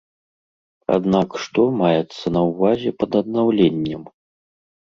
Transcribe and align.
Аднак 0.95 1.37
што 1.43 1.61
маецца 1.83 2.25
на 2.39 2.45
ўвазе 2.49 2.89
пад 3.03 3.11
аднаўленнем? 3.23 4.01